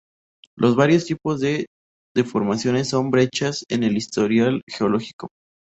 Los 0.57 0.75
varios 0.75 1.05
tipos 1.05 1.41
de 1.41 1.67
deformaciones 2.15 2.89
son 2.89 3.11
brechas 3.11 3.63
en 3.69 3.83
el 3.83 3.95
historial 3.97 4.63
geológico. 4.65 5.29